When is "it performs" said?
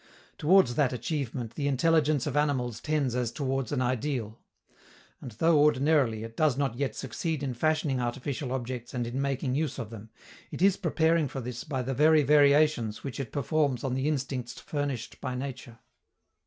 13.19-13.83